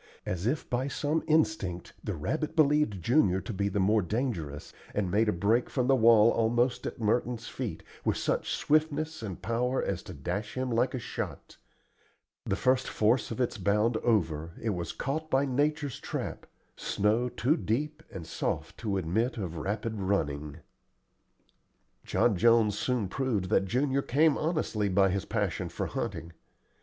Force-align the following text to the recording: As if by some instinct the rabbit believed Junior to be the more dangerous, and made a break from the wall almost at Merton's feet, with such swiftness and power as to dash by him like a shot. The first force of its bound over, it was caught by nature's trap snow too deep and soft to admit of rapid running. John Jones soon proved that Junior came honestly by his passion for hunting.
As 0.25 0.47
if 0.47 0.67
by 0.67 0.87
some 0.87 1.21
instinct 1.27 1.93
the 2.03 2.15
rabbit 2.15 2.55
believed 2.55 3.03
Junior 3.03 3.39
to 3.41 3.53
be 3.53 3.69
the 3.69 3.79
more 3.79 4.01
dangerous, 4.01 4.73
and 4.95 5.11
made 5.11 5.29
a 5.29 5.31
break 5.31 5.69
from 5.69 5.85
the 5.85 5.95
wall 5.95 6.31
almost 6.31 6.87
at 6.87 6.99
Merton's 6.99 7.47
feet, 7.47 7.83
with 8.03 8.17
such 8.17 8.51
swiftness 8.55 9.21
and 9.21 9.43
power 9.43 9.79
as 9.79 10.01
to 10.01 10.13
dash 10.15 10.55
by 10.55 10.61
him 10.61 10.71
like 10.71 10.95
a 10.95 10.99
shot. 10.99 11.57
The 12.47 12.55
first 12.55 12.87
force 12.89 13.29
of 13.29 13.39
its 13.39 13.59
bound 13.59 13.97
over, 13.97 14.53
it 14.59 14.71
was 14.71 14.91
caught 14.91 15.29
by 15.29 15.45
nature's 15.45 15.99
trap 15.99 16.47
snow 16.75 17.29
too 17.29 17.55
deep 17.55 18.01
and 18.11 18.25
soft 18.25 18.79
to 18.79 18.97
admit 18.97 19.37
of 19.37 19.57
rapid 19.57 19.99
running. 20.01 20.61
John 22.05 22.35
Jones 22.35 22.75
soon 22.75 23.07
proved 23.07 23.51
that 23.51 23.65
Junior 23.65 24.01
came 24.01 24.35
honestly 24.35 24.89
by 24.89 25.09
his 25.11 25.25
passion 25.25 25.69
for 25.69 25.85
hunting. 25.85 26.33